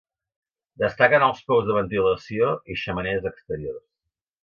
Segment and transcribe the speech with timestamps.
[0.83, 3.89] Destaquen els pous de ventilació i xemeneies exteriors.